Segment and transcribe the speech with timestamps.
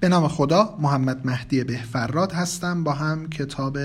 [0.00, 3.78] به نام خدا محمد مهدی بهفراد هستم با هم کتاب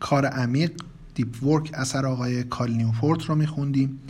[0.00, 0.72] کار عمیق
[1.14, 4.00] Deep Work اثر آقای کال نیوپورت رو میخوندیم.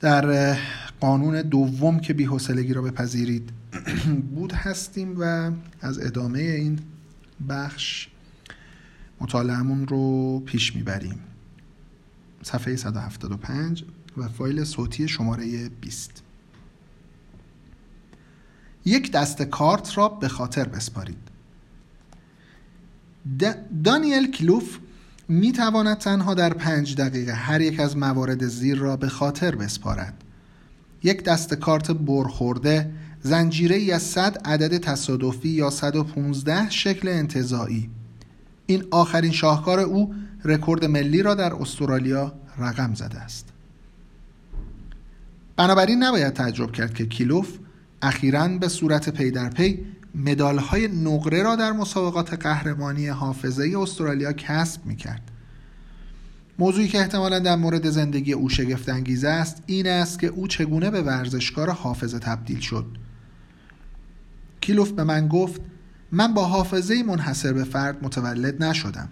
[0.00, 0.56] در
[1.00, 3.50] قانون دوم که بی‌حوصلگی را بپذیرید
[4.34, 6.78] بود هستیم و از ادامه این
[7.48, 8.08] بخش
[9.20, 11.18] مطالعهمون رو پیش می‌بریم.
[12.42, 13.84] صفحه 175
[14.16, 16.22] و فایل صوتی شماره 20
[18.84, 21.18] یک دست کارت را به خاطر بسپارید.
[23.84, 24.78] دانیل کلوف
[25.28, 30.24] می تواند تنها در پنج دقیقه هر یک از موارد زیر را به خاطر بسپارد.
[31.02, 32.90] یک دست کارت برخورده
[33.22, 37.90] زنجیره ای از 100 عدد تصادفی یا 115 شکل انتظایی
[38.66, 40.14] این آخرین شاهکار او
[40.44, 43.48] رکورد ملی را در استرالیا رقم زده است.
[45.56, 47.58] بنابراین نباید تعجب کرد که کیلوف
[48.02, 49.84] اخیرا به صورت پی در پی
[50.14, 55.30] مدال های نقره را در مسابقات قهرمانی حافظه استرالیا کسب می کرد.
[56.58, 60.90] موضوعی که احتمالا در مورد زندگی او شگفت انگیزه است این است که او چگونه
[60.90, 62.86] به ورزشکار حافظه تبدیل شد.
[64.60, 65.60] کیلوف به من گفت
[66.12, 69.08] من با حافظه منحصر به فرد متولد نشدم.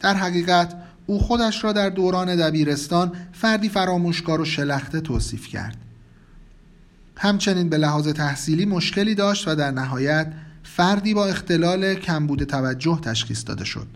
[0.00, 0.74] در حقیقت
[1.06, 5.76] او خودش را در دوران دبیرستان فردی فراموشکار و شلخته توصیف کرد.
[7.22, 13.44] همچنین به لحاظ تحصیلی مشکلی داشت و در نهایت فردی با اختلال کمبود توجه تشخیص
[13.46, 13.86] داده شد.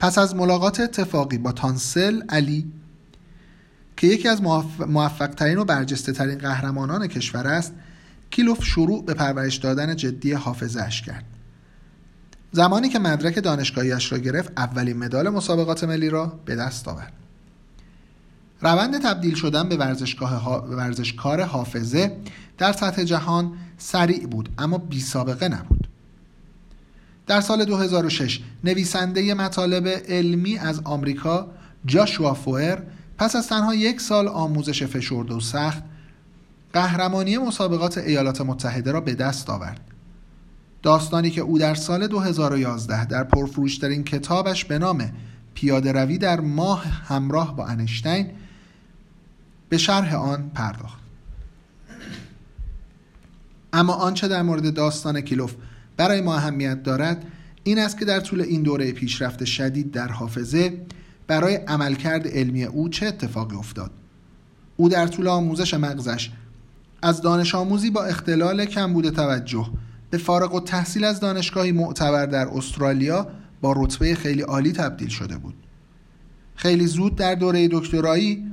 [0.00, 2.72] پس از ملاقات اتفاقی با تانسل علی
[3.96, 4.42] که یکی از
[4.86, 7.72] موفقترین و برجسته ترین قهرمانان کشور است
[8.30, 11.24] کیلوف شروع به پرورش دادن جدی حافظش کرد.
[12.52, 17.21] زمانی که مدرک دانشگاهیش را گرفت اولین مدال مسابقات ملی را به دست آورد.
[18.62, 22.16] روند تبدیل شدن به ورزشگاه ورزشکار حافظه
[22.58, 25.88] در سطح جهان سریع بود اما بی سابقه نبود.
[27.26, 31.46] در سال 2006 نویسنده مطالب علمی از آمریکا
[31.86, 32.78] جاشوا فوئر
[33.18, 35.82] پس از تنها یک سال آموزش فشرده و سخت
[36.72, 39.80] قهرمانی مسابقات ایالات متحده را به دست آورد.
[40.82, 45.10] داستانی که او در سال 2011 در پرفروشترین کتابش به نام
[45.54, 48.30] پیاده روی در ماه همراه با انشتین
[49.72, 50.98] به شرح آن پرداخت.
[53.72, 55.54] اما آنچه در مورد داستان کیلوف
[55.96, 57.24] برای ما اهمیت دارد
[57.64, 60.86] این است که در طول این دوره پیشرفت شدید در حافظه
[61.26, 63.90] برای عملکرد علمی او چه اتفاقی افتاد؟
[64.76, 66.30] او در طول آموزش مغزش
[67.02, 69.70] از دانش آموزی با اختلال کمبود توجه
[70.10, 73.28] به فارغ و تحصیل از دانشگاهی معتبر در استرالیا
[73.60, 75.54] با رتبه خیلی عالی تبدیل شده بود.
[76.56, 78.51] خیلی زود در دوره دکترایی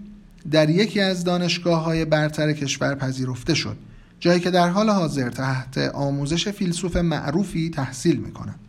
[0.51, 3.77] در یکی از دانشگاه های برتر کشور پذیرفته شد
[4.19, 8.59] جایی که در حال حاضر تحت آموزش فیلسوف معروفی تحصیل می کند.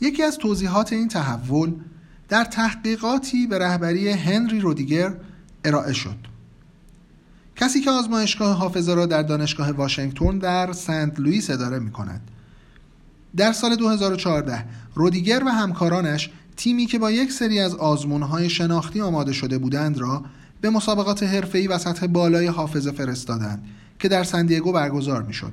[0.00, 1.72] یکی از توضیحات این تحول
[2.28, 5.14] در تحقیقاتی به رهبری هنری رودیگر
[5.64, 6.16] ارائه شد
[7.56, 12.20] کسی که آزمایشگاه حافظه را در دانشگاه واشنگتن در سنت لوئیس اداره می کند
[13.36, 14.64] در سال 2014
[14.94, 16.30] رودیگر و همکارانش
[16.62, 20.24] تیمی که با یک سری از آزمونهای شناختی آماده شده بودند را
[20.60, 23.64] به مسابقات حرفه‌ای و سطح بالای حافظه فرستادند
[23.98, 25.52] که در سندیگو برگزار می‌شد.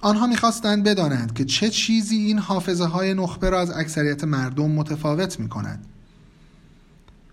[0.00, 5.40] آنها می‌خواستند بدانند که چه چیزی این حافظه های نخبه را از اکثریت مردم متفاوت
[5.40, 5.84] می کند.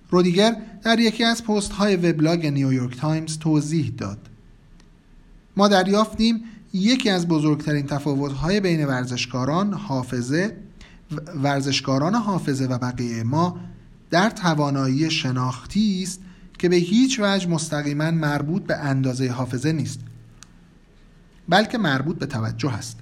[0.10, 4.20] رودیگر در یکی از پست های وبلاگ نیویورک تایمز توضیح داد.
[5.58, 10.65] ما دریافتیم یکی از بزرگترین تفاوت های بین ورزشکاران حافظه
[11.44, 13.60] ورزشکاران حافظه و بقیه ما
[14.10, 16.22] در توانایی شناختی است
[16.60, 20.00] که به هیچ وجه مستقیما مربوط به اندازه حافظه نیست
[21.50, 23.00] بلکه مربوط به توجه است.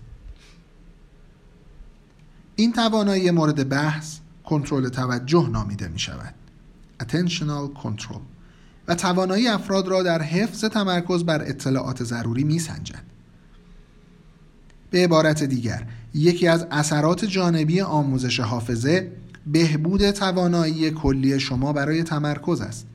[2.56, 6.34] این توانایی مورد بحث کنترل توجه نامیده می شود
[7.04, 8.22] attentional control.
[8.88, 13.13] و توانایی افراد را در حفظ تمرکز بر اطلاعات ضروری می سنجد.
[14.94, 15.84] به عبارت دیگر.
[16.14, 19.12] یکی از اثرات جانبی آموزش حافظه
[19.48, 22.88] بهبود توانایی کلی شما برای تمرکز است.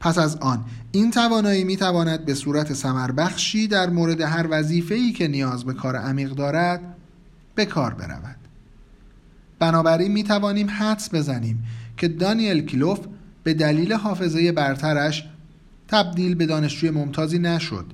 [0.00, 5.28] پس از آن این توانایی می تواند به صورت سمربخشی در مورد هر وظیفه‌ای که
[5.28, 6.80] نیاز به کار عمیق دارد
[7.54, 8.36] به کار برود.
[9.58, 11.64] بنابراین می توانیم حدس بزنیم
[11.96, 12.98] که دانیل کیلوف
[13.42, 15.28] به دلیل حافظه برترش
[15.88, 17.86] تبدیل به دانشجوی ممتازی نشد.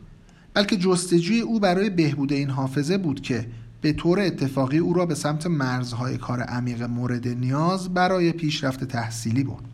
[0.57, 3.47] بلکه جستجوی او برای بهبود این حافظه بود که
[3.81, 9.45] به طور اتفاقی او را به سمت مرزهای کار عمیق مورد نیاز برای پیشرفت تحصیلی
[9.45, 9.65] برد.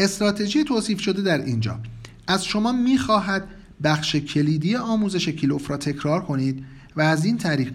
[0.00, 1.80] استراتژی توصیف شده در اینجا.
[2.26, 3.48] از شما می‌خواهد
[3.82, 6.64] بخش کلیدی آموزش کیلوف را تکرار کنید
[6.96, 7.74] و از این طریق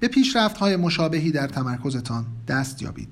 [0.00, 3.08] به پیشرفت های مشابهی در تمرکزتان دست یابید.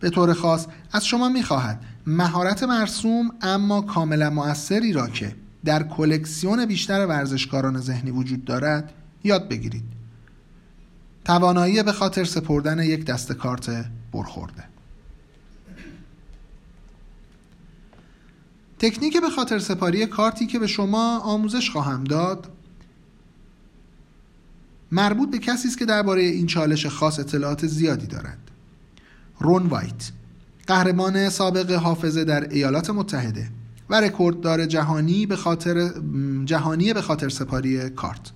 [0.00, 6.66] به طور خاص از شما می‌خواهد مهارت مرسوم اما کاملا مؤثری را که در کلکسیون
[6.66, 8.92] بیشتر ورزشکاران ذهنی وجود دارد
[9.24, 9.84] یاد بگیرید.
[11.24, 14.64] توانایی به خاطر سپردن یک دست کارت برخورده.
[18.78, 22.50] تکنیک به خاطر سپاری کارتی که به شما آموزش خواهم داد
[24.92, 28.38] مربوط به کسی است که درباره این چالش خاص اطلاعات زیادی دارد.
[29.38, 30.10] رون وایت.
[30.66, 33.50] قهرمان سابق حافظه در ایالات متحده
[33.90, 35.90] و رکورددار جهانی به خاطر
[36.44, 38.32] جهانی به خاطر سپاری کارت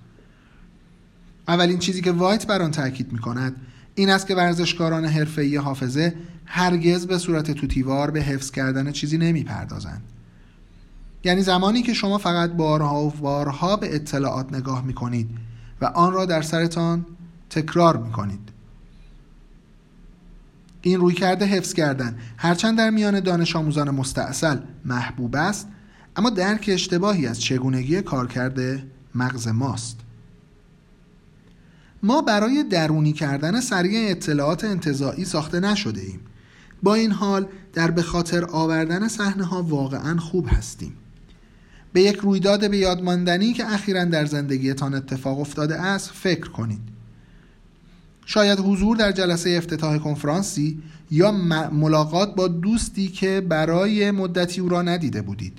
[1.47, 3.55] اولین چیزی که وایت بر آن تاکید می کند
[3.95, 6.15] این است که ورزشکاران حرفه‌ای حافظه
[6.45, 10.01] هرگز به صورت توتیوار به حفظ کردن چیزی نمی پردازند.
[11.23, 15.29] یعنی زمانی که شما فقط بارها و بارها به اطلاعات نگاه می کنید
[15.81, 17.05] و آن را در سرتان
[17.49, 18.48] تکرار می کنید.
[20.81, 22.17] این روی کرده حفظ کردن.
[22.37, 25.67] هرچند در میان دانش آموزان مستاصل محبوب است
[26.15, 28.83] اما درک اشتباهی از چگونگی کارکرد
[29.15, 29.99] مغز ماست.
[32.03, 36.19] ما برای درونی کردن سریع اطلاعات انتظاعی ساخته نشده ایم.
[36.83, 40.93] با این حال در به خاطر آوردن صحنه ها واقعا خوب هستیم.
[41.93, 46.98] به یک رویداد به یادماندنی که اخیرا در زندگیتان اتفاق افتاده است فکر کنید.
[48.31, 50.81] شاید حضور در جلسه افتتاح کنفرانسی
[51.11, 51.31] یا
[51.71, 55.57] ملاقات با دوستی که برای مدتی او را ندیده بودید.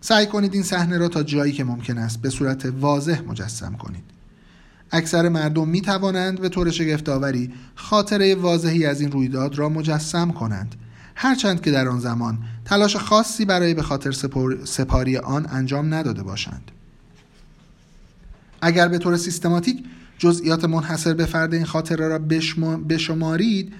[0.00, 4.02] سعی کنید این صحنه را تا جایی که ممکن است به صورت واضح مجسم کنید.
[4.90, 10.74] اکثر مردم می توانند به طور شگفتآوری خاطره واضحی از این رویداد را مجسم کنند.
[11.14, 14.12] هرچند که در آن زمان تلاش خاصی برای به خاطر
[14.64, 16.70] سپاری آن انجام نداده باشند.
[18.60, 19.84] اگر به طور سیستماتیک
[20.24, 22.18] جزئیات منحصر به فرد این خاطره را
[22.88, 23.72] بشمارید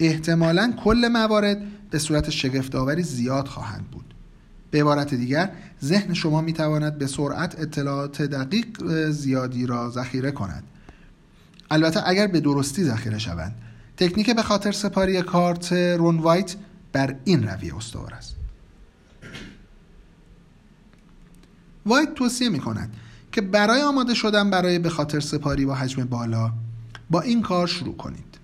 [0.00, 4.14] احتمالا کل موارد به صورت شگفتآوری زیاد خواهند بود.
[4.70, 5.50] به عبارت دیگر
[5.84, 10.64] ذهن شما می تواند به سرعت اطلاعات دقیق زیادی را ذخیره کند.
[11.70, 13.54] البته اگر به درستی ذخیره شوند
[13.96, 16.56] تکنیک به خاطر سپاری کارت رون وایت
[16.92, 18.34] بر این رویه استوار است.
[21.86, 22.94] وایت توصیه می کند
[23.32, 26.52] که برای آماده شدن برای به خاطر سپاری با حجم بالا
[27.10, 28.38] با این کار شروع کنید.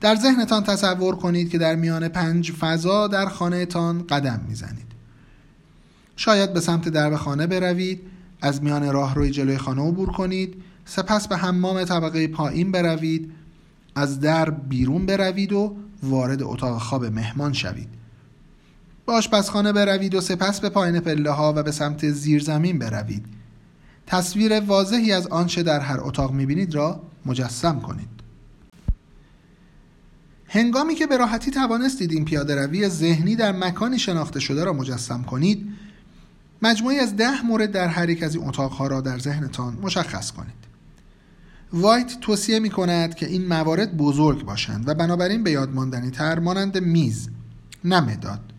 [0.00, 4.86] در ذهنتان تصور کنید که در میان پنج فضا در خانهتان قدم می‌زنید.
[6.16, 8.00] شاید به سمت درب خانه بروید
[8.42, 13.32] از میان راهروی جلوی خانه عبور کنید سپس به حمام طبقه پایین بروید
[13.94, 17.88] از در بیرون بروید و وارد اتاق خواب مهمان شوید.
[19.06, 23.24] به آشپزخانه بروید و سپس به پایین پله ها و به سمت زیرزمین بروید.
[24.06, 28.08] تصویر واضحی از آنچه در هر اتاق می‌بینید را مجسم کنید.
[30.48, 35.22] هنگامی که به راحتی توانستید این پیاده روی ذهنی در مکانی شناخته شده را مجسم
[35.22, 35.68] کنید
[36.62, 40.64] مجموعی از ده مورد در هر یک از این اتاقها را در ذهنتان مشخص کنید.
[41.72, 46.78] وایت توصیه می کند که این موارد بزرگ باشند و بنابراین به یادماندنی تر مانند
[46.78, 47.28] میز
[47.84, 48.53] نه مداد.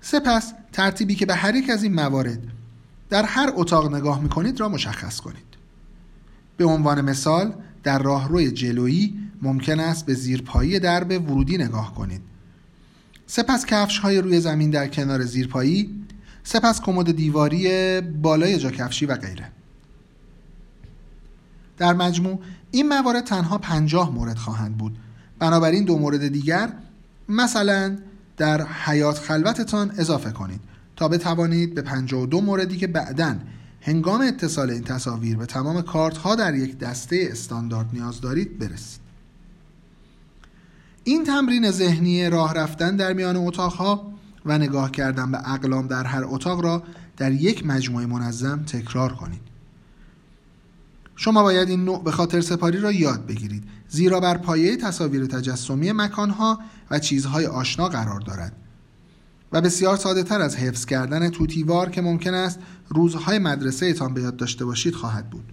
[0.00, 2.38] سپس ترتیبی که به هر یک از این موارد
[3.10, 5.48] در هر اتاق نگاه می کنید را مشخص کنید.
[6.56, 12.20] به عنوان مثال در راهروی جلویی ممکن است به زیرپایی درب ورودی نگاه کنید.
[13.26, 16.04] سپس کفش های روی زمین در کنار زیرپایی
[16.44, 19.52] سپس کمد دیواری بالای جا کفشی و غیره.
[21.78, 22.38] در مجموع
[22.70, 24.98] این موارد تنها پنجاه مورد خواهند بود.
[25.38, 26.72] بنابراین دو مورد دیگر
[27.28, 27.98] مثلا
[28.38, 30.60] در حیات خلوتتان اضافه کنید.
[30.96, 33.36] تا بتوانید به 52 موردی که بعدا
[33.80, 39.00] هنگام اتصال این تصاویر به تمام کارت ها در یک دسته استاندارد نیاز دارید برسید.
[41.04, 44.12] این تمرین ذهنی راه رفتن در میان اتاقها
[44.44, 46.82] و نگاه کردن به اقلام در هر اتاق را
[47.16, 49.40] در یک مجموعه منظم تکرار کنید.
[51.16, 53.64] شما باید این نوع به خاطر سپاری را یاد بگیرید.
[53.88, 56.58] زیرا بر پایه تصاویر تجسمی مکانها
[56.90, 58.52] و چیزهای آشنا قرار دارد.
[59.52, 64.22] و بسیار ساده تر از حفظ کردن توتیوار که ممکن است روزهای مدرسه ایتان به
[64.22, 65.52] یاد داشته باشید خواهد بود.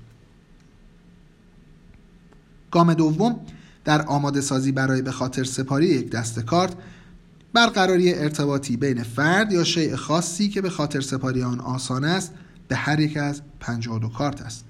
[2.72, 3.40] گام دوم
[3.86, 6.74] در آماده سازی برای به خاطر سپاری یک دست کارت
[7.54, 12.34] برقراری ارتباطی بین فرد یا شیء خاصی که به خاطر سپاری آن آسان است
[12.68, 14.66] به هر یک از 52 کارت است.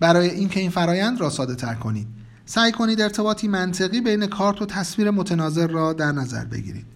[0.00, 2.06] برای اینکه این فرایند را ساده تر کنید.
[2.46, 6.86] سعی کنید ارتباطی منطقی بین کارت و تصویر متناظر را در نظر بگیرید.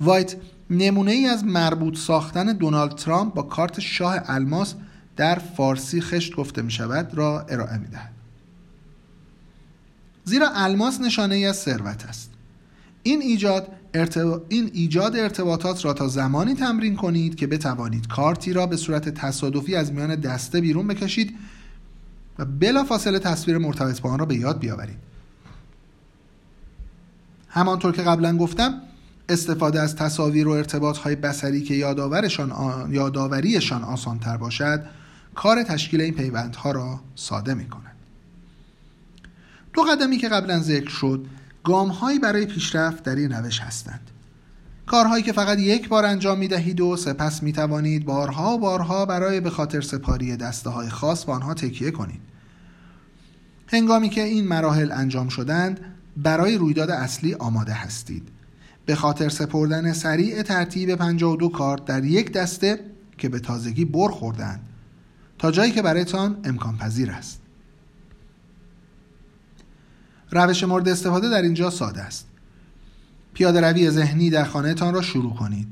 [0.00, 0.36] وایت
[0.70, 4.74] نمونه ای از مربوط ساختن دونالد ترامپ با کارت شاه الماس
[5.16, 8.12] در فارسی خشت گفته می شود را ارائه می دهد.
[10.24, 12.30] زیرا الماس نشانه ای از ثروت است.
[13.02, 13.68] این ایجاد,
[14.48, 19.76] این ایجاد ارتباطات را تا زمانی تمرین کنید که بتوانید کارتی را به صورت تصادفی
[19.76, 21.34] از میان دسته بیرون بکشید
[22.38, 24.98] و بلافاصله تصویر مرتبط با آن را به یاد بیاورید.
[27.48, 28.80] همانطور که قبلا گفتم
[29.28, 32.52] استفاده از تصاویر و ارتباط های بسری که یادآورشان
[32.90, 34.84] یادآوریشان آسان تر باشد
[35.34, 37.96] کار تشکیل این پیوندها را ساده می کند
[39.72, 41.26] دو قدمی که قبلا ذکر شد
[41.64, 44.10] گامهایی برای پیشرفت در این روش هستند.
[44.86, 49.06] کارهایی که فقط یک بار انجام می دهید و سپس می توانید بارها و بارها
[49.06, 52.20] برای به خاطر سپاری دسته های خاص به آنها تکیه کنید.
[53.66, 55.80] هنگامی که این مراحل انجام شدند
[56.16, 58.28] برای رویداد اصلی آماده هستید.
[58.86, 62.80] به خاطر سپردن سریع ترتیب 52 کارت در یک دسته
[63.18, 64.60] که به تازگی بر خوردند
[65.38, 67.40] تا جایی که برایتان امکان پذیر است.
[70.30, 72.28] روش مورد استفاده در اینجا ساده است.
[73.34, 75.68] پیاده روی ذهنی در خانهتان را شروع کنید.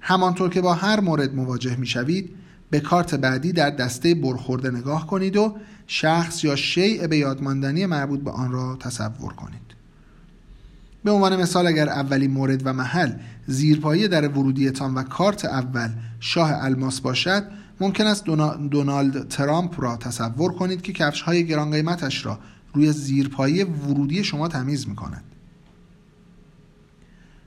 [0.00, 2.30] همانطور که با هر مورد مواجه می شوید
[2.70, 5.56] به کارت بعدی در دسته برخورده نگاه کنید و
[5.86, 9.62] شخص یا شیء به یادماندنی مربوط به آن را تصور کنید.
[11.04, 13.12] به عنوان مثال اگر اولین مورد و محل
[13.46, 15.88] زیرپایی در ورودیتان و کارت اول
[16.20, 17.44] شاه الماس باشد
[17.80, 18.24] ممکن است
[18.70, 22.38] دونالد ترامپ را تصور کنید که کفش های گران قیمتش را
[22.74, 25.24] روی زیرپایی ورودی شما تمیز می کند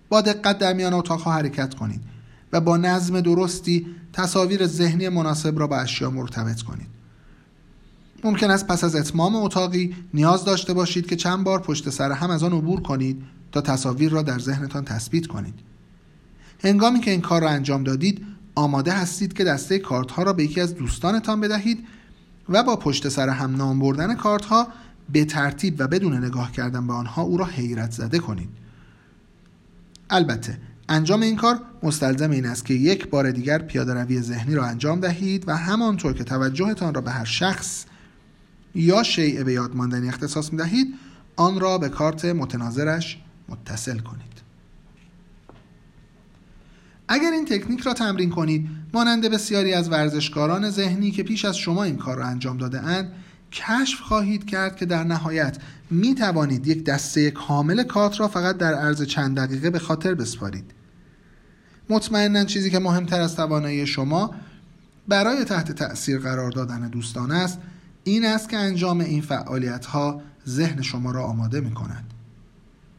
[0.09, 2.01] با دقت در میان اتاقها حرکت کنید
[2.53, 6.87] و با نظم درستی تصاویر ذهنی مناسب را به اشیا مرتبط کنید.
[8.23, 12.29] ممکن است پس از اتمام اتاقی نیاز داشته باشید که چند بار پشت سر هم
[12.29, 15.53] از آن عبور کنید تا تصاویر را در ذهنتان تثبیت کنید.
[16.63, 20.43] هنگامی که این کار را انجام دادید آماده هستید که دسته کارت ها را به
[20.43, 21.87] یکی از دوستانتان بدهید
[22.49, 24.67] و با پشت سر هم نام بردن کارت ها
[25.09, 28.49] به ترتیب و بدون نگاه کردن به آنها او را حیرت زده کنید.
[30.09, 30.57] البته
[30.89, 34.99] انجام این کار مستلزم این است که یک بار دیگر پیاده روی ذهنی را انجام
[34.99, 37.85] دهید و همانطور که توجهتان را به هر شخص
[38.75, 40.93] یا شیء به یاد ماندنی اختصاص می دهید
[41.35, 43.17] آن را به کارت متناظرش
[43.49, 44.35] متصل کنید.
[47.07, 51.83] اگر این تکنیک را تمرین کنید مانند بسیاری از ورزشکاران ذهنی که پیش از شما
[51.83, 53.11] این کار را انجام داده اند
[53.55, 55.57] کشف خواهید کرد که در نهایت
[55.91, 60.71] می توانید یک دسته کامل کارت را فقط در عرض چند دقیقه به خاطر بسپارید.
[61.89, 64.35] مطمئنا چیزی که مهمتر از توانایی شما
[65.07, 67.59] برای تحت تأثیر قرار دادن دوستان است
[68.03, 72.13] این است که انجام این فعالیت ها ذهن شما را آماده می کند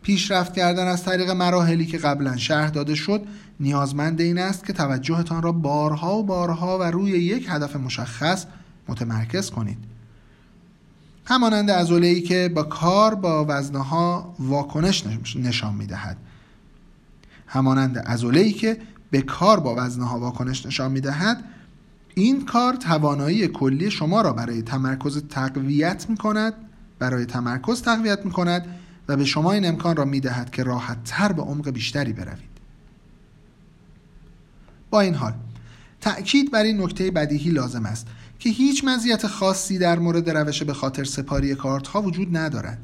[0.03, 3.27] پیشرفت کردن از طریق مراحلی که قبلا شرح داده شد
[3.61, 8.47] نیازمند این است که توجهتان را بارها و بارها و روی یک هدف مشخص
[8.89, 9.96] متمرکز کنید.
[11.27, 15.07] همانند ای که با کار با وزنها واکنش
[15.37, 16.17] نشان می‌دهد.
[17.47, 18.79] همانند ای که
[19.11, 21.45] به کار با وزنها واکنش نشان می‌دهد
[22.15, 26.55] این کار توانایی کلی شما را برای تمرکز تقویت می کند
[26.99, 28.67] برای تمرکز تقویت می کند
[29.09, 32.57] و به شما این امکان را می دهد که راحت تر به عمق بیشتری بروید.
[34.91, 35.33] با این حال
[36.01, 38.07] تأکید بر این نکته بدیهی لازم است.
[38.39, 42.79] که هیچ مزیت خاصی در مورد روش به خاطر سپاری کارت ها وجود ندارد.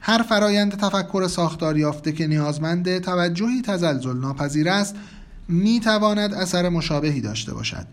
[0.00, 4.94] هر فرایند تفکر ساختار یافته که نیازمند توجهی تزلزل ناپذیر است
[5.48, 7.86] می تواند اثر مشابهی داشته باشد.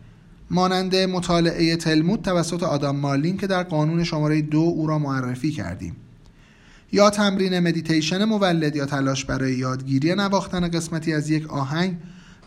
[0.50, 5.96] مانند مطالعه تلمود توسط آدام مارلین که در قانون شماره دو او را معرفی کردیم.
[6.92, 11.98] یا تمرین مدیتیشن مولد یا تلاش برای یادگیری نواختن قسمتی از یک آهنگ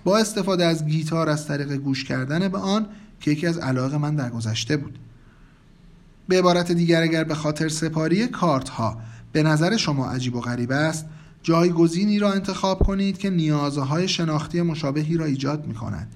[0.04, 2.86] با استفاده از گیتار از طریق گوش کردن به آن
[3.24, 4.98] که یکی از علایق من در گذشته بود.
[6.28, 9.00] به عبارت دیگر اگر به خاطر سپاری کارت ها
[9.32, 11.06] به نظر شما عجیب و غریب است
[11.42, 16.08] جایگزینی را انتخاب کنید که نیازهای شناختی مشابهی را ایجاد می کند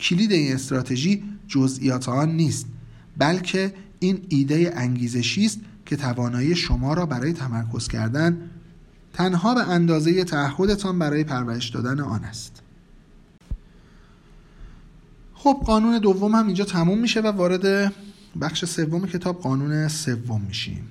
[0.00, 2.66] کلید این استراتژی جزئیات آن نیست
[3.18, 8.50] بلکه این ایده انگیزشی است که توانایی شما را برای تمرکز کردن
[9.12, 12.62] تنها به اندازه تعهدتان برای پرورش دادن آن است.
[15.42, 17.92] خب قانون دوم هم اینجا تموم میشه و وارد
[18.40, 20.88] بخش سوم کتاب قانون سوم میشیم.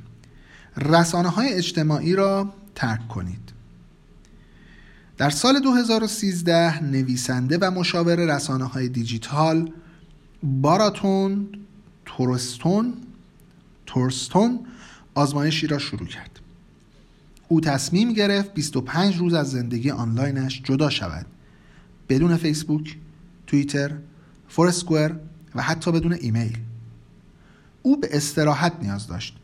[0.77, 3.51] رسانه های اجتماعی را ترک کنید.
[5.17, 9.71] در سال 2013 نویسنده و مشاور رسانه های دیجیتال
[10.43, 11.47] باراتون
[12.05, 12.93] تورستون
[13.85, 14.59] تورستون
[15.15, 16.39] آزمایشی را شروع کرد.
[17.47, 21.25] او تصمیم گرفت 25 روز از زندگی آنلاینش جدا شود.
[22.09, 22.97] بدون فیسبوک،
[23.47, 23.91] توییتر،
[24.49, 25.11] فورسکوئر
[25.55, 26.57] و حتی بدون ایمیل.
[27.81, 29.37] او به استراحت نیاز داشت.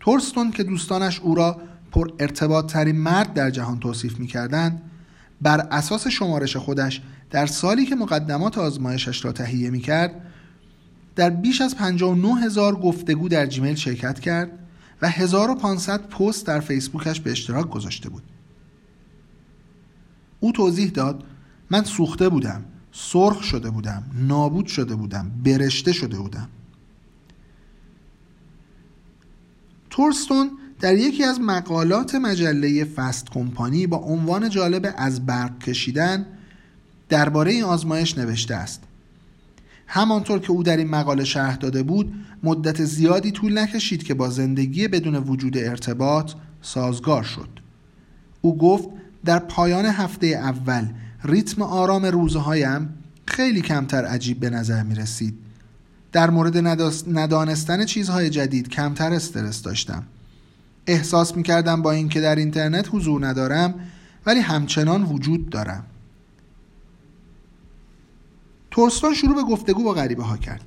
[0.00, 1.60] تورستون که دوستانش او را
[1.92, 4.82] پر ارتباط ترین مرد در جهان توصیف می کردند
[5.42, 10.20] بر اساس شمارش خودش در سالی که مقدمات آزمایشش را تهیه می کرد
[11.16, 14.50] در بیش از 59 هزار گفتگو در جیمیل شرکت کرد
[15.02, 18.22] و 1500 پست در فیسبوکش به اشتراک گذاشته بود.
[20.40, 21.24] او توضیح داد
[21.70, 22.64] من سوخته بودم.
[23.00, 26.48] سرخ شده بودم نابود شده بودم برشته شده بودم.
[29.90, 30.50] تورستون
[30.80, 36.26] در یکی از مقالات مجله فست کمپانی با عنوان جالب از برق کشیدن
[37.08, 38.82] درباره این آزمایش نوشته است.
[39.86, 44.30] همانطور که او در این مقاله شرح داده بود مدت زیادی طول نکشید که با
[44.30, 47.48] زندگی بدون وجود ارتباط سازگار شد.
[48.40, 48.88] او گفت
[49.24, 50.88] در پایان هفته اول
[51.24, 52.94] ریتم آرام روزهایم
[53.26, 55.38] خیلی کمتر عجیب به نظر می رسید
[56.12, 56.56] در مورد
[57.08, 60.02] ندانستن چیزهای جدید کمتر استرس داشتم.
[60.86, 63.74] احساس می کردم با اینکه در اینترنت حضور ندارم
[64.26, 65.84] ولی همچنان وجود دارم.
[68.70, 70.64] تورستون شروع به گفتگو با غریبه ها کرد.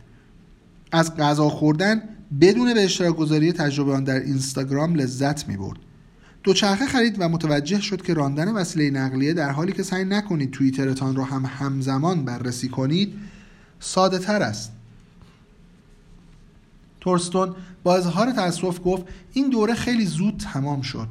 [0.91, 2.01] از غذا خوردن
[2.41, 5.79] بدون به اشتراک گذاری تجربه آن در اینستاگرام لذت می برد
[6.43, 11.15] دوچرخه خرید و متوجه شد که راندن وسیله نقلیه در حالی که سعی نکنید توییترتان
[11.15, 13.13] رو هم همزمان بررسی کنید
[13.79, 14.71] ساده تر است.
[17.01, 21.07] تورستون با اظهار تأسف گفت این دوره خیلی زود تمام شد.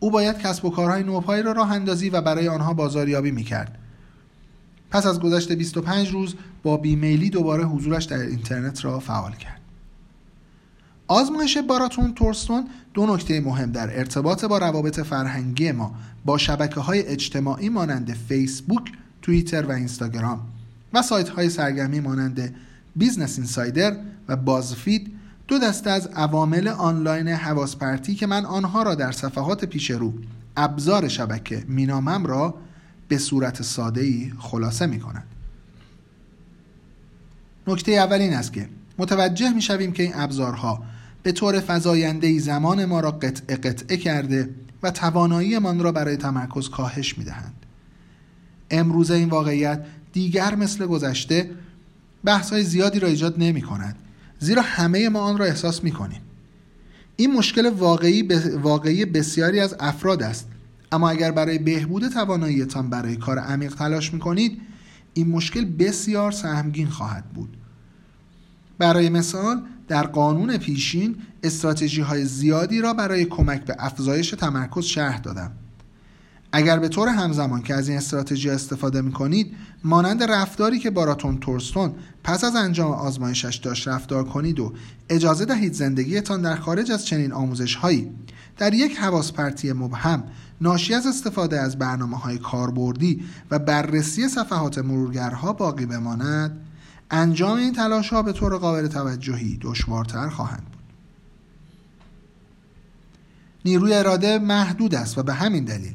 [0.00, 3.78] او باید کسب و کارهای نوپایی را راه اندازی و برای آنها بازاریابی می‌کرد.
[4.90, 9.61] پس از گذشت 25 روز با بیمیلی دوباره حضورش در اینترنت را فعال کرد.
[11.12, 17.06] آزمایش باراتوند تورستون دو نکته مهم در ارتباط با روابط فرهنگی ما با شبکه های
[17.06, 18.92] اجتماعی مانند فیسبوک،
[19.22, 20.40] توییتر و اینستاگرام
[20.92, 22.54] و سایت های سرگرمی مانند
[22.96, 23.96] Business Insider
[24.28, 25.12] و BuzzFeed
[25.48, 30.12] دو دسته از عوامل آنلاین حواس پرتی که من آنها را در صفحات پیش رو
[30.56, 32.54] ابزار شبکه مینامم را
[33.08, 35.24] به صورت ساده ای خلاصه می کند.
[37.66, 40.91] نکته اول این است که متوجه می شویم که این ابزارها
[41.22, 44.50] به طور فضاینده زمان ما را قطعه قطعه کرده
[44.82, 47.54] و توانایی من را برای تمرکز کاهش می دهند.
[48.70, 51.50] امروز این واقعیت دیگر مثل گذشته
[52.24, 53.96] بحث های زیادی را ایجاد نمی کند
[54.38, 56.20] زیرا همه ما آن را احساس می کنیم
[57.16, 58.22] این مشکل واقعی,
[58.62, 60.48] واقعی بسیاری از افراد است
[60.92, 64.60] اما اگر برای بهبود تواناییتان برای کار عمیق تلاش می کنید
[65.14, 67.56] این مشکل بسیار سهمگین خواهد بود
[68.78, 75.18] برای مثال در قانون پیشین استراتژی های زیادی را برای کمک به افزایش تمرکز شرح
[75.20, 75.52] دادم.
[76.52, 79.54] اگر به طور همزمان که از این استراتژی استفاده می کنید
[79.84, 84.72] مانند رفتاری که باراتون تورستون پس از انجام آزمایشش داشت رفتار کنید و
[85.08, 88.10] اجازه دهید زندگیتان در خارج از چنین آموزش هایی
[88.58, 90.24] در یک حواس پرتی مبهم
[90.60, 96.60] ناشی از استفاده از برنامه های کاربردی و بررسی صفحات مرورگرها باقی بماند.
[97.12, 100.82] انجام این تلاش ها به طور قابل توجهی دشوارتر خواهند بود.
[103.64, 105.94] نیروی اراده محدود است و به همین دلیل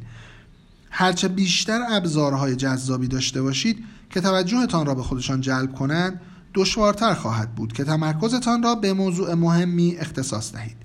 [0.89, 6.21] هرچه بیشتر ابزارهای جذابی داشته باشید که توجهتان را به خودشان جلب کنند
[6.53, 10.77] دشوارتر خواهد بود که تمرکزتان را به موضوع مهمی اختصاص دهید.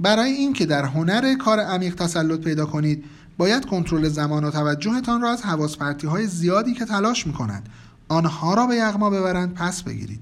[0.00, 3.04] برای اینکه در هنر کار عمیق تسلط پیدا کنید
[3.38, 5.76] باید کنترل زمان و توجهتان را از حواس
[6.08, 7.68] های زیادی که تلاش می کنند
[8.08, 10.20] آنها را به یغما ببرند پس بگیرید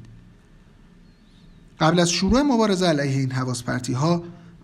[1.80, 3.62] قبل از شروع مبارزه علیه این حواس
[3.94, 4.22] ها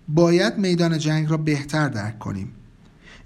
[0.08, 2.52] باید میدان جنگ را بهتر درک کنیم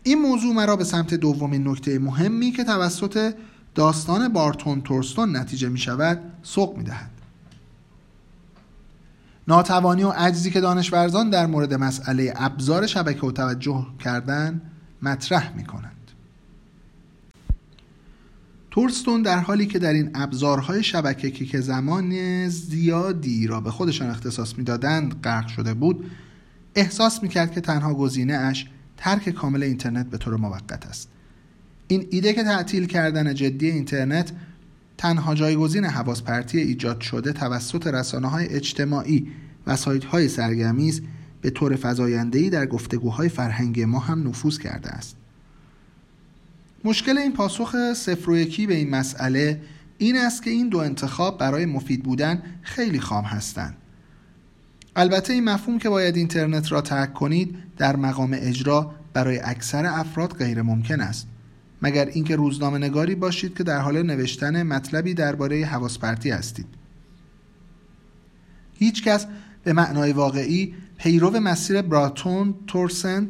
[0.03, 3.35] این موضوع مرا به سمت دومین نکته مهمی که توسط
[3.75, 7.11] داستان بارتون تورستون نتیجه می شود سوق می دهد.
[9.49, 14.63] ناتوانی و عجزی که دانشورزان در مورد مسئله ابزار شبکه و توجه کردن
[15.03, 15.94] مطرح می کنند.
[18.75, 24.59] تورستون در حالی که در این ابزارهای شبکه که زمان زیادی را به خودشان اختصاص
[24.59, 26.11] می‌دادند غرق شده بود
[26.75, 31.09] احساس می‌کرد که تنها گزینه اش ترک کامل اینترنت به طور موقت است.
[31.89, 34.33] این ایده که تعطیل کردن جدی اینترنت
[34.99, 39.29] تنها جایگزین حواس پرتی ایجاد شده توسط رسانه های اجتماعی
[39.67, 41.03] و سایت های سرگرمی است
[41.41, 45.17] به طور فزاینده‌ای در گفتگوهای فرهنگی ما هم نفوذ کرده است.
[46.85, 49.61] مشکل این پاسخ صفر و یکی به این مسئله
[49.99, 53.77] این است که این دو انتخاب برای مفید بودن خیلی خام هستند.
[54.97, 60.37] البته این مفهوم که باید اینترنت را ترک کنید در مقام اجرا برای اکثر افراد
[60.37, 61.27] غیر ممکن است.
[61.83, 66.67] مگر اینکه روزنامه نگاری باشید که در حال نوشتن مطلبی درباره حواس پرتی هستید.
[68.79, 69.27] هیچ کس
[69.65, 73.29] به معنای واقعی پیرو مسیر براتون تورسن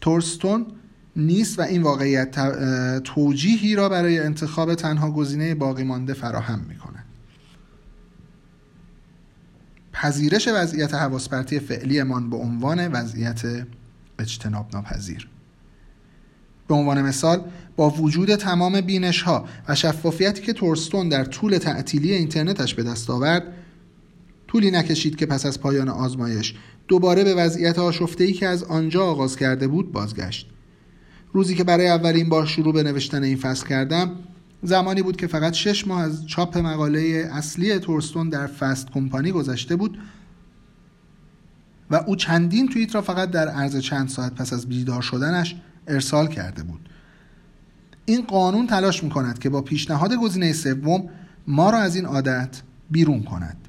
[0.00, 0.66] تورستون
[1.16, 2.34] نیست و این واقعیت
[3.02, 7.04] توجیهی را برای انتخاب تنها گزینه باقی مانده فراهم می کند.
[9.92, 13.42] پذیرش وضعیت حواسپرتی فعلیمان به عنوان وضعیت
[14.18, 15.28] اجتناب ناپذیر
[16.68, 17.44] به عنوان مثال
[17.76, 23.10] با وجود تمام بینش ها و شفافیتی که تورستون در طول تعطیلی اینترنتش به دست
[23.10, 23.42] آورد
[24.46, 26.54] طولی نکشید که پس از پایان آزمایش
[26.88, 30.50] دوباره به وضعیت آشفته‌ای که از آنجا آغاز کرده بود بازگشت
[31.34, 34.10] روزی که برای اولین بار شروع به نوشتن این فصل کردم
[34.62, 39.76] زمانی بود که فقط شش ماه از چاپ مقاله اصلی تورستون در فست کمپانی گذشته
[39.76, 39.98] بود
[41.90, 46.26] و او چندین توییت را فقط در عرض چند ساعت پس از بیدار شدنش ارسال
[46.26, 46.88] کرده بود.
[48.04, 51.08] این قانون تلاش می کند که با پیشنهاد گزینه سوم
[51.46, 53.63] ما را از این عادت بیرون کند.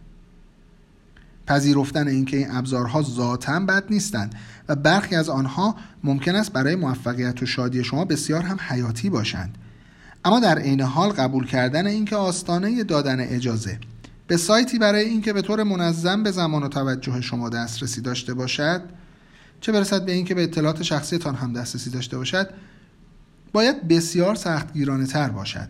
[1.48, 4.36] پذیرفتن اینکه این ابزارها ذاتا بد نیستند
[4.70, 9.58] و برخی از آنها ممکن است برای موفقیت و شادی شما بسیار هم حیاتی باشند.
[10.26, 13.80] اما در عین حال قبول کردن اینکه آستانه دادن اجازه
[14.28, 18.82] به سایتی برای اینکه به طور منظم به زمان و توجه شما دسترسی داشته باشد
[19.62, 22.50] چه برسد به اینکه به اطلاعات شخصیتان هم دسترسی داشته باشد
[23.54, 25.70] باید بسیار سختگیرانه تر باشد.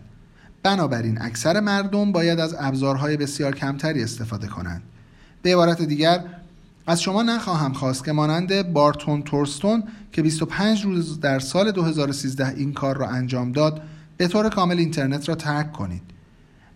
[0.64, 4.82] بنابراین اکثر مردم باید از ابزارهای بسیار کمتری استفاده کنند.
[5.46, 6.24] به عبارت دیگر
[6.88, 12.74] از شما نخواهم خواست که مانند بارتون تورستون که 25 روز در سال 2013 این
[12.74, 13.82] کار را انجام داد
[14.18, 16.02] به طور کامل اینترنت را ترک کنید.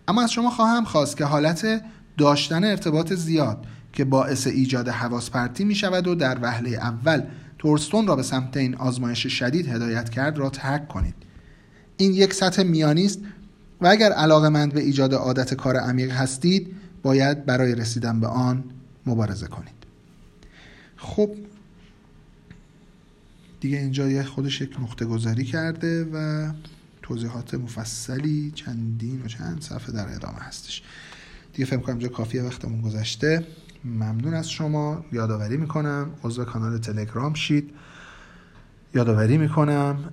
[0.08, 1.82] اما از شما خواهم خواست که حالت
[2.18, 7.22] داشتن ارتباط زیاد که باعث ایجاد حواس پرتی می شود و در وهله اول
[7.58, 11.14] تورستون را به سمت این آزمایش شدید هدایت کرد را ترک کنید.
[11.96, 13.18] این یک سطح میانی است
[13.80, 18.64] و اگر علاقه مند به ایجاد عادت کار عمیق هستید باید برای رسیدن به آن
[19.06, 19.74] مبارزه کنید.
[20.96, 21.30] خب
[23.60, 26.50] دیگه اینجا یه خودش یک نقطه گذاری کرده و
[27.02, 30.82] توضیحات مفصلی چندین و چند صفحه در ادامه هستش.
[31.52, 33.46] دیگه فکر کنم اینجا کافیه وقتمون گذشته.
[33.84, 35.04] ممنون از شما.
[35.12, 37.70] یادآوری می‌کنم عضو کانال تلگرام شید.
[38.94, 40.12] یادآوری می‌کنم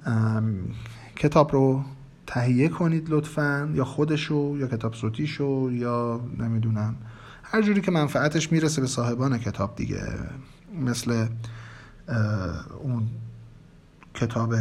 [1.16, 1.84] کتاب رو
[2.28, 6.96] تهیه کنید لطفا یا خودشو یا کتاب صوتیشو یا نمی‌دونم.
[7.44, 10.04] هر جوری که منفعتش می‌رسه به صاحبان کتاب دیگه.
[10.82, 11.28] مثل
[12.84, 13.08] اون
[14.14, 14.56] کتاب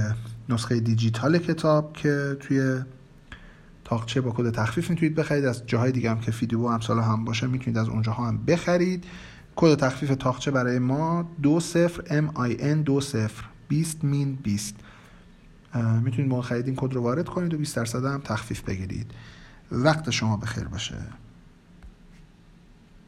[0.49, 2.81] نسخه دیجیتال کتاب که توی
[3.85, 5.45] تاقچه با کد تخفیف می‌تونید بخرید.
[5.45, 9.05] از جاهای دیگه هم که فیدیبو هم باشه می‌تونید از اونجاها هم بخرید.
[9.57, 14.75] کد تخفیف تاقچه برای ما دو صفر M I N دو صفر 20 مین 20
[15.75, 19.11] می‌تونید با خرید این کد رو وارد کنید و 20 درصد هم تخفیف بگیرید.
[19.73, 20.97] وقت شما بخیر باشه.